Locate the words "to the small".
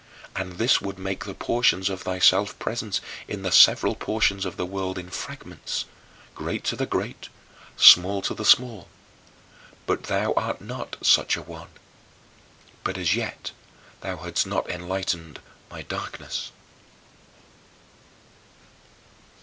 8.23-8.87